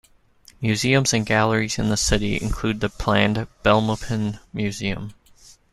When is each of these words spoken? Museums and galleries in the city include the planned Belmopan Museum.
Museums 0.63 1.13
and 1.13 1.27
galleries 1.27 1.77
in 1.77 1.89
the 1.89 1.95
city 1.95 2.39
include 2.41 2.79
the 2.79 2.89
planned 2.89 3.45
Belmopan 3.61 4.39
Museum. 4.51 5.13